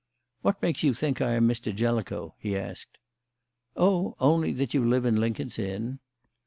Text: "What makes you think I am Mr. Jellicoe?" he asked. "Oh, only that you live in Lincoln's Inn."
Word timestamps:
"What 0.41 0.59
makes 0.63 0.81
you 0.81 0.95
think 0.95 1.21
I 1.21 1.33
am 1.33 1.47
Mr. 1.47 1.71
Jellicoe?" 1.75 2.33
he 2.39 2.57
asked. 2.57 2.97
"Oh, 3.77 4.15
only 4.19 4.51
that 4.53 4.73
you 4.73 4.83
live 4.83 5.05
in 5.05 5.17
Lincoln's 5.17 5.59
Inn." 5.59 5.99